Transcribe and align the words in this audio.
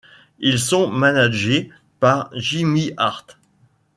Ils 0.39 0.57
sont 0.57 0.89
managés 0.89 1.69
par 1.99 2.31
Jimmy 2.35 2.91
Hart. 2.97 3.37